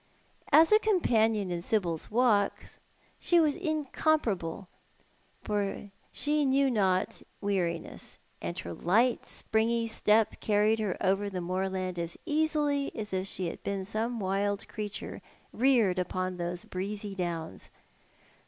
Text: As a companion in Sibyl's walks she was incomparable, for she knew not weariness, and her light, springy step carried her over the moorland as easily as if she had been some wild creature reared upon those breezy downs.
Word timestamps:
As 0.51 0.71
a 0.71 0.79
companion 0.79 1.51
in 1.51 1.61
Sibyl's 1.61 2.09
walks 2.09 2.79
she 3.19 3.39
was 3.39 3.53
incomparable, 3.53 4.67
for 5.43 5.91
she 6.11 6.43
knew 6.43 6.71
not 6.71 7.21
weariness, 7.39 8.17
and 8.41 8.57
her 8.57 8.73
light, 8.73 9.27
springy 9.27 9.85
step 9.85 10.39
carried 10.39 10.79
her 10.79 10.97
over 11.01 11.29
the 11.29 11.39
moorland 11.39 11.99
as 11.99 12.17
easily 12.25 12.91
as 12.95 13.13
if 13.13 13.27
she 13.27 13.45
had 13.45 13.61
been 13.61 13.85
some 13.85 14.19
wild 14.19 14.67
creature 14.67 15.21
reared 15.53 15.99
upon 15.99 16.37
those 16.37 16.65
breezy 16.65 17.13
downs. 17.13 17.69